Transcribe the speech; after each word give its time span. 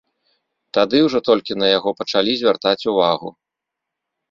Тады 0.77 1.01
ўжо 1.07 1.19
толькі 1.29 1.59
на 1.65 1.69
яго 1.77 1.89
пачалі 2.01 2.31
звяртаць 2.41 2.87
увагу. 2.95 3.29